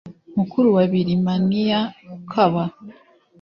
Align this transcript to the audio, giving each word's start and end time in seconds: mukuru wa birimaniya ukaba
mukuru 0.35 0.67
wa 0.75 0.83
birimaniya 0.91 1.79
ukaba 2.15 2.63